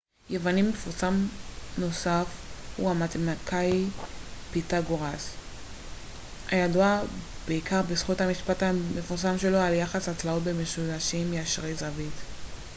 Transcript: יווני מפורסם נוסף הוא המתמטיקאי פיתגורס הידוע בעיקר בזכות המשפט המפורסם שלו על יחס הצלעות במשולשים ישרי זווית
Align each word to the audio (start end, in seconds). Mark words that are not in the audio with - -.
יווני 0.29 0.61
מפורסם 0.61 1.27
נוסף 1.77 2.25
הוא 2.77 2.89
המתמטיקאי 2.91 3.85
פיתגורס 4.51 5.29
הידוע 6.51 6.99
בעיקר 7.47 7.81
בזכות 7.81 8.21
המשפט 8.21 8.63
המפורסם 8.63 9.37
שלו 9.37 9.57
על 9.57 9.73
יחס 9.73 10.09
הצלעות 10.09 10.43
במשולשים 10.43 11.33
ישרי 11.33 11.75
זווית 11.75 12.13